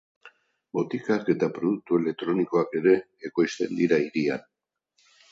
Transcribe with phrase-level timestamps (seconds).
[0.77, 2.93] Botikak eta produktu elektronikoak ere
[3.29, 4.43] ekoizten dira hirian.